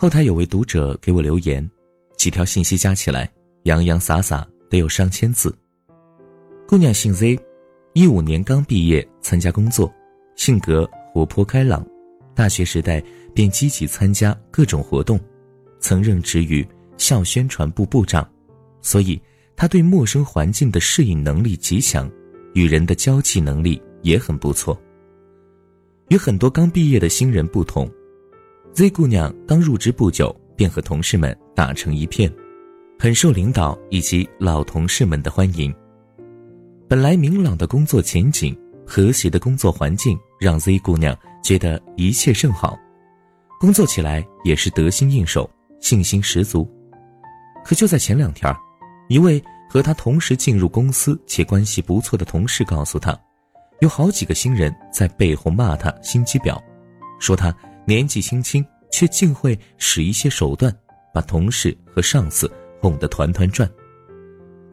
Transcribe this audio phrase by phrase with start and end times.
[0.00, 1.68] 后台有位读者给我留言，
[2.16, 3.28] 几条信息加起来，
[3.64, 5.52] 洋洋洒洒得有上千字。
[6.68, 7.36] 姑娘姓 Z，
[7.94, 9.92] 一五年刚毕业参加工作，
[10.36, 11.84] 性格活泼开朗，
[12.32, 13.02] 大学时代
[13.34, 15.18] 便积极参加各种活动，
[15.80, 16.64] 曾任职于
[16.96, 18.24] 校宣传部部长，
[18.80, 19.20] 所以
[19.56, 22.08] 她对陌生环境的适应能力极强，
[22.54, 24.80] 与人的交际能力也很不错。
[26.10, 27.90] 与很多刚毕业的新人不同
[28.74, 32.32] ，Z 姑娘刚入职不久便和同事们打成一片，
[32.98, 35.74] 很受领导以及老同事们的欢迎。
[36.88, 42.78] 本来明朗的工作前景、和谐的工作环境，让 Z 姑娘觉得一切甚好，
[43.60, 45.48] 工作起来也是得心应手，
[45.80, 46.66] 信心十足。
[47.64, 48.54] 可就在前两天，
[49.08, 53.18] 一位和她同时进入公司且关系不错的同事告诉她，
[53.80, 56.58] 有好几个新人在背后骂她心机婊，
[57.20, 57.54] 说她
[57.88, 60.70] 年纪轻轻却竟会使一些手段，
[61.14, 62.50] 把同事和上司
[62.82, 63.66] 哄得团团转。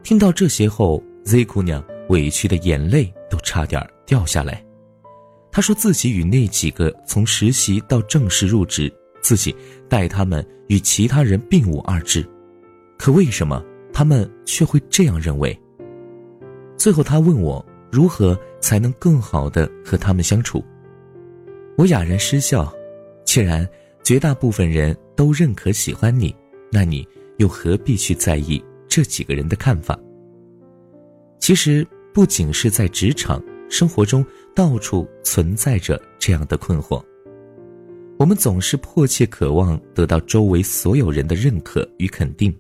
[0.03, 1.81] 听到这些后，Z 姑娘。
[2.09, 4.63] 委屈的眼泪都差点掉下来。
[5.51, 9.55] 他说自己与那几个从实习到正式入职，自己
[9.89, 12.23] 待他们与其他人并无二致，
[12.95, 15.59] 可为什么他们却会这样认为？
[16.77, 20.63] 最后他问我如何才能更好的和他们相处。
[21.75, 22.71] 我哑然失笑。
[23.35, 23.67] 既然
[24.01, 26.33] 绝大部分人都认可喜欢你，
[26.71, 27.05] 那你
[27.35, 29.99] 又何必去在意这几个人的看法？
[31.37, 31.85] 其实。
[32.13, 34.25] 不仅是在职场生活中，
[34.55, 37.03] 到处存在着这样的困惑。
[38.17, 42.57] 我们总是迫切渴望得到周围所有人的认可与肯定，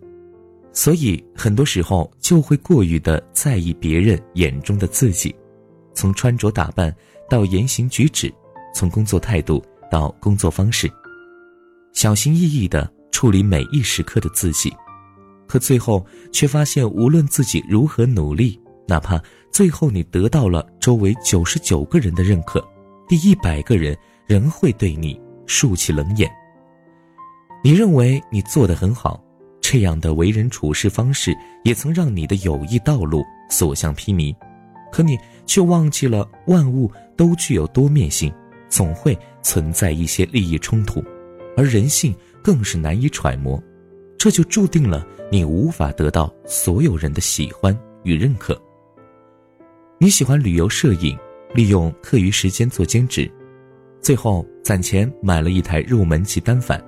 [0.73, 5.33] 所以很多时候就会过于的在意别人眼中的自己，
[5.93, 6.93] 从穿着打扮
[7.29, 8.29] 到言行举止，
[8.73, 9.63] 从工作态度
[9.95, 10.91] 到工作方式，
[11.93, 14.69] 小心翼翼的处理每一时刻的自己，
[15.47, 18.59] 可最后却发现，无论自己如何努力。
[18.89, 19.17] 哪怕
[19.53, 22.61] 最后你得到了周围九十九个人的认可，
[23.07, 23.97] 第一百个人
[24.27, 26.29] 仍会对你竖起冷眼。
[27.63, 29.23] 你认为你做得很好，
[29.61, 31.33] 这样的为人处事方式
[31.63, 34.35] 也曾让你的友谊道路所向披靡，
[34.91, 38.29] 可你却忘记了万物都具有多面性，
[38.75, 41.01] 总会存在一些利益冲突，
[41.55, 42.13] 而人性
[42.43, 43.57] 更是难以揣摩，
[44.17, 48.61] 这就注定了你无法得到所有人的喜欢与认可。
[49.97, 51.17] 你喜欢旅游摄影，
[51.53, 53.31] 利用课余时间做兼职，
[54.01, 56.83] 最后攒钱买了一台入门级单反。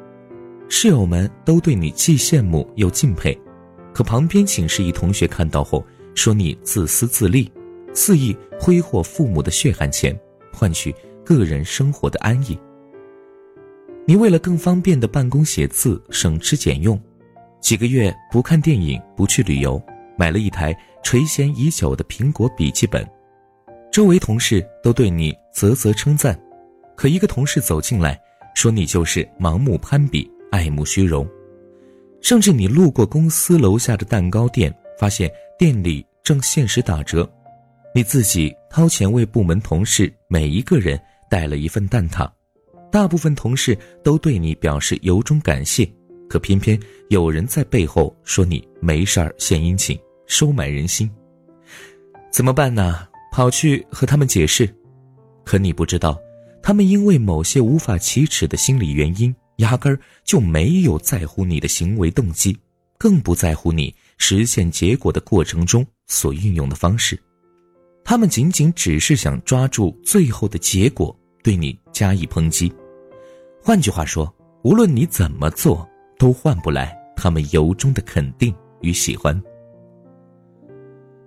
[0.68, 3.34] 室友们都对你既羡慕又敬佩，
[3.94, 5.82] 可旁边寝室一同学看到后
[6.16, 7.50] 说你自私自利，
[7.94, 10.14] 肆意挥霍父母的血汗钱，
[10.52, 10.94] 换取
[11.36, 12.58] 个人生活的安逸。
[14.06, 16.98] 你为了更方便的办公写字，省吃俭用，
[17.60, 19.82] 几个月不看电影，不去旅游。
[20.18, 23.06] 买了一台垂涎已久的苹果笔记本，
[23.92, 26.40] 周围同事都对你啧啧称赞，
[26.96, 28.20] 可一个同事走进来，
[28.56, 31.28] 说你就是盲目攀比、爱慕虚荣，
[32.22, 37.30] 甚至你路过公司楼下的蛋糕店，发现店里正限时打折，
[37.94, 41.00] 你自己掏钱为部门同事每一个人
[41.30, 42.30] 带了一份蛋挞，
[42.92, 45.88] 大部分同事都对你表示由衷感谢，
[46.30, 46.80] 可偏偏
[47.10, 49.98] 有人在背后说你没事儿献殷勤。
[50.30, 51.10] 收买人心，
[52.30, 53.08] 怎么办呢？
[53.32, 54.70] 跑去和他们解释，
[55.46, 56.20] 可你不知道，
[56.62, 62.60] 他们因为某些无法启齿的心理原因，压根儿就没有在乎你的行为动机，
[62.98, 67.18] 更不在乎你实现结果的过程中所运用的方式。
[68.10, 71.14] 他们仅仅只是想抓住最后的结果，
[71.44, 72.72] 对你加以抨击。
[73.62, 75.86] 换句话说，无论你怎么做，
[76.18, 79.38] 都换不来他们由衷的肯定与喜欢。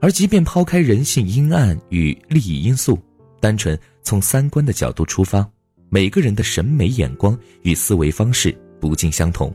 [0.01, 2.99] 而即便抛开人性阴暗与利益因素，
[3.41, 5.47] 单纯从三观的角度出发，
[5.91, 9.55] 每个人的审美眼光与思维方式不尽相同，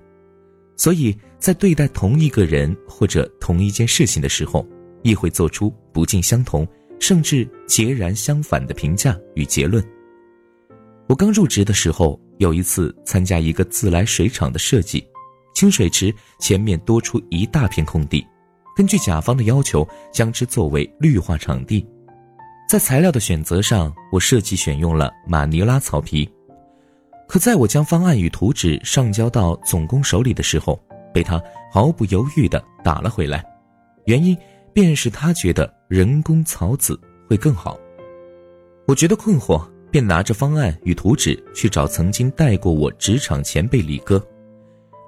[0.78, 4.64] 所以在对待同一个人或者同一件事情的时候，
[5.02, 6.68] 亦会做出不尽相同
[7.00, 9.84] 甚至截然相反的评价与结论。
[11.08, 15.06] 我刚入职的时候，有一次参加一个自来水厂的设计，
[15.54, 18.26] 清水池前面多出一大片空地。
[18.76, 21.86] 根据甲方的要求，将之作为绿化场地。
[22.68, 26.28] 在材料的选择上，我设计选用了马尼拉草皮。
[27.28, 30.78] 可在我将方案与图纸上交到总工手里的时候，
[31.14, 33.46] 被他毫不犹豫地打了回来。
[34.06, 34.36] 原因
[34.76, 37.00] 便是他觉得人工草籽
[37.30, 37.80] 会更好。
[38.86, 44.22] 我觉得困惑，便拿着方案与图纸去找曾经带过我职场前辈李哥。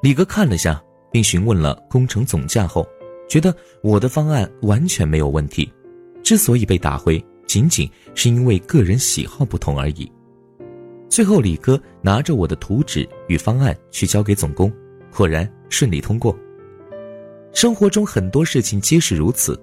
[0.02, 0.82] 李哥看了下，
[1.12, 2.88] 并询问了工程总价后，
[3.28, 3.54] 觉得
[3.84, 5.70] 我的方案完全没有问题。
[6.24, 10.10] 之所以被打回，仅仅是因为个人喜好不同而已。
[11.10, 14.72] 最后，李哥拿着我的图纸与方案去交给总工，
[15.14, 16.34] 果然顺利通过。
[17.54, 19.60] 生活中很多事情皆是如此，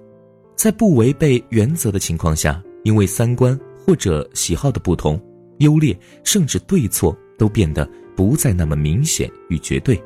[0.55, 5.19] 在不违背原则的情况下，因为三观或者喜好的不同，
[5.59, 10.01] 优劣甚至对错都变得不再那么明显与绝对。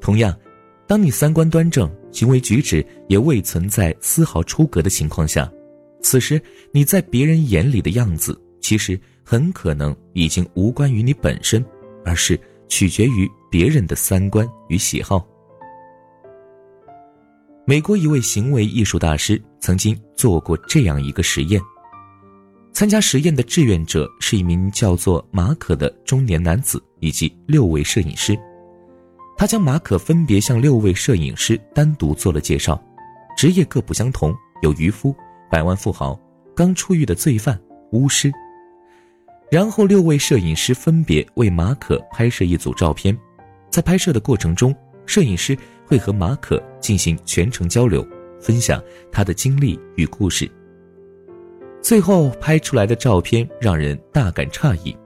[0.00, 0.36] 同样，
[0.86, 5.50] 当你三观端正，行为举止也未存在丝毫出格的情况下，
[6.02, 6.40] 此时
[6.72, 8.98] 你在别人眼里的样子，其实。
[9.24, 11.64] 很可能已经无关于你本身，
[12.04, 12.38] 而是
[12.68, 15.24] 取决于别人的三观与喜好。
[17.64, 21.60] 美国一位行为艺术大师曾经做过这样一个实验。
[22.72, 28.36] 参加实验的志愿者是一名叫做马可的中年男子以及六位摄影师。
[29.36, 32.82] 他将马可分别向六位摄影师单独做了介绍，
[33.36, 35.14] 职业各不相同，有渔夫、
[35.48, 36.18] 百万富豪、
[36.56, 37.58] 刚出狱的罪犯、
[37.92, 38.32] 巫师。
[39.52, 43.16] 然后，六位摄影师分别为马可拍摄一组照片，
[43.70, 44.74] 在拍摄的过程中，
[45.06, 45.56] 摄影师
[45.92, 48.02] 会和马可进行全程交流，
[48.40, 50.50] 分享他的经历与故事。
[51.82, 54.96] 最后拍出来的照片让人大感诧异，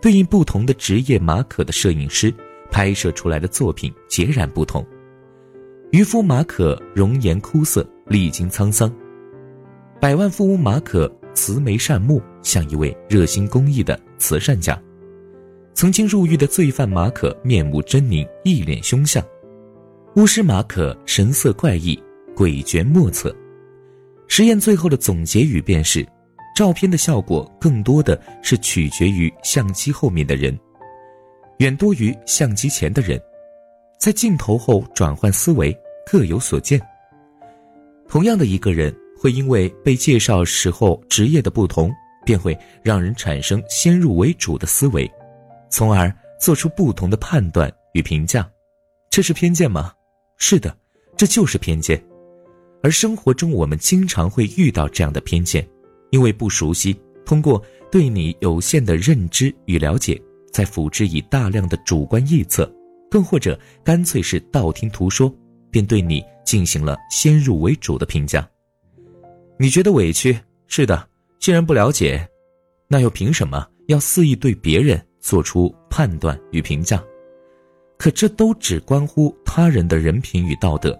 [0.00, 2.32] 对应不同的职业马可的摄影师
[2.70, 4.86] 拍摄出来的作品截然不同。
[5.90, 8.88] 渔夫马可容颜枯涩，历经沧桑；
[10.00, 11.12] 百万富翁马可。
[11.34, 14.74] 慈眉善目，像一位热心公益的慈善家；
[15.72, 19.22] 曾经入狱的罪犯马可面目狰狞，一脸凶相；
[20.18, 21.96] 巫师马可神色怪异，
[22.34, 23.32] 诡谲莫测。
[24.26, 26.04] 实验最后的总结语便是：
[26.56, 30.58] 照片的效果更多的是取决于相机后面的人，
[31.58, 33.16] 远多于相机前的人。
[34.00, 35.72] 在镜头后转换思维，
[36.10, 36.80] 各有所见。
[38.08, 38.92] 同样的一个人。
[39.20, 41.92] 会因为被介绍时候职业的不同，
[42.24, 45.08] 便会让人产生先入为主的思维，
[45.68, 48.48] 从而做出不同的判断与评价。
[49.10, 49.92] 这是偏见吗？
[50.38, 50.74] 是的，
[51.16, 52.02] 这就是偏见。
[52.82, 55.68] 而生活中我们经常会遇到这样的偏见，
[56.10, 56.96] 因为不熟悉，
[57.26, 60.20] 通过对你有限的认知与了解，
[60.52, 62.72] 再辅之以大量的主观臆测，
[63.10, 65.32] 更或者干脆是道听途说，
[65.70, 68.48] 便对你进行了先入为主的评价。
[69.58, 70.38] 你觉得委屈？
[70.68, 71.08] 是的，
[71.40, 72.26] 既然不了解，
[72.86, 77.02] 那又凭什么要肆意对别人做出判断与评价？
[77.98, 80.98] 可这都只关乎他人的人品与道德，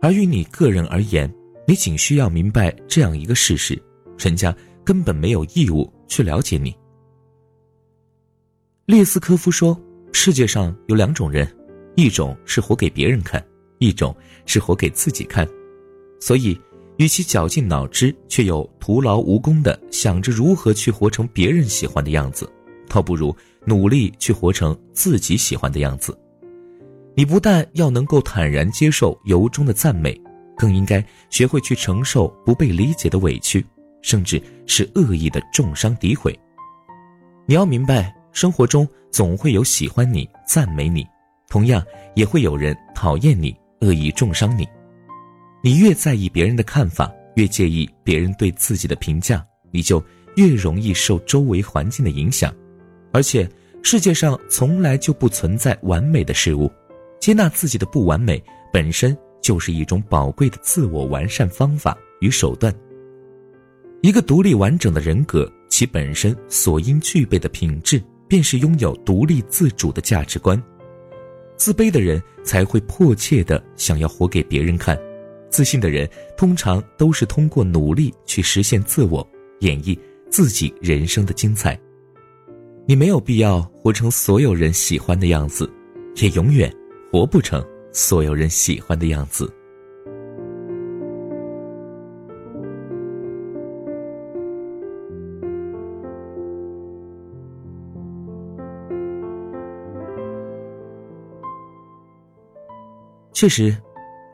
[0.00, 1.32] 而于你个人而言，
[1.66, 3.80] 你仅需要明白这样一个事实：
[4.16, 4.54] 人家
[4.84, 6.74] 根本没有义务去了解你。
[8.86, 9.78] 列斯科夫说
[10.12, 11.46] ：“世界上有两种人，
[11.96, 13.44] 一种是活给别人看，
[13.78, 14.14] 一种
[14.46, 15.46] 是活给自己看。”
[16.20, 16.58] 所以。
[16.98, 22.48] 与其绞尽脑汁却又徒劳无功的想着如何去活成别人喜欢的样子，
[22.92, 23.34] 倒不如
[23.64, 26.16] 努力去活成自己喜欢的样子。
[27.14, 30.18] 你不但要能够坦然接受由衷的赞美，
[30.56, 33.64] 更应该学会去承受不被理解的委屈，
[34.02, 36.38] 甚至是恶意的重伤诋毁。
[37.46, 41.06] 你要明白，生活中总会有喜欢你、赞美你，
[41.48, 41.82] 同样
[42.14, 44.68] 也会有人讨厌你、恶意重伤你。
[45.62, 50.02] 你越在意别人的看法，越介意别人对自己的评价，你就
[50.36, 52.54] 越容易受周围环境的影响。
[53.12, 53.48] 而且，
[53.82, 56.70] 世界上从来就不存在完美的事物，
[57.20, 58.42] 接纳自己的不完美
[58.72, 62.74] 本身就是一种宝贵的自我完善方法与手段。
[64.00, 70.60] 一个独立完整的人格，其本身所应具备的品质，便是拥有独立自主的价值观。
[71.56, 74.98] 自卑的人才会迫切的想要活给别人看。
[75.50, 79.24] 自信的人通常都是通过努力去实现自我，
[79.60, 79.96] 演绎
[80.30, 81.78] 自己人生的精彩。
[82.84, 85.70] 你没有必要活成所有人喜欢的样子，
[86.16, 86.70] 也永远
[87.10, 89.50] 活不成所有人喜欢的样子。
[103.32, 103.76] 确实，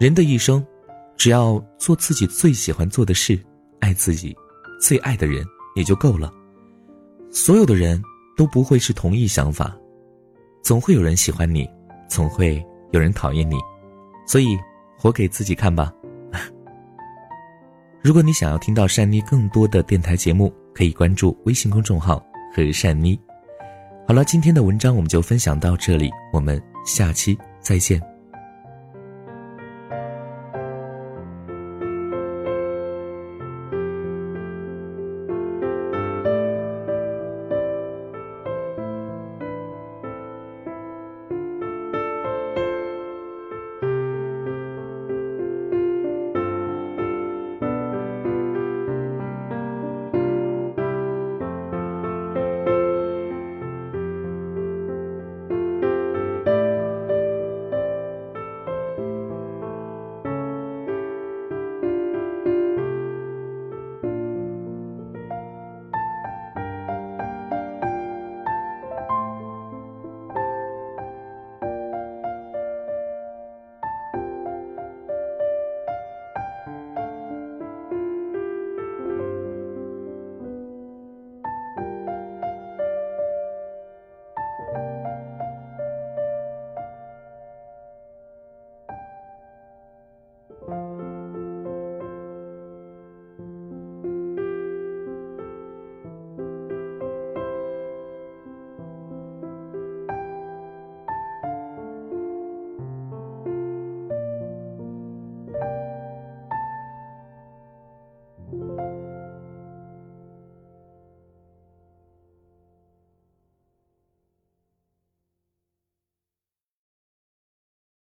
[0.00, 0.64] 人的一生。
[1.16, 3.36] 只要做自己最喜欢做的事，
[3.80, 4.36] 爱自己
[4.80, 6.32] 最爱的人也就够了。
[7.28, 8.00] 所有的人
[8.38, 9.76] 都不会是同一想法，
[10.62, 11.68] 总会有人喜欢你，
[12.08, 13.56] 总会有人讨厌你，
[14.26, 14.56] 所以
[14.96, 15.92] 活给自己看吧。
[18.00, 23.20] 如果你想要听到善妮更多的电台节目，可以关注微信公众号和善妮。
[24.06, 27.36] 好了，今天的文章我们就分享到这里，我们下期。
[27.60, 28.17] 再见。